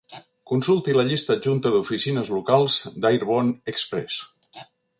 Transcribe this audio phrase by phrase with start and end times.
[0.51, 4.21] Consulti la llista adjunta d'oficines locals d'Airborne Express”.